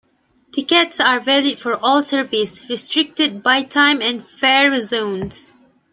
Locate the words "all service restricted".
1.77-3.43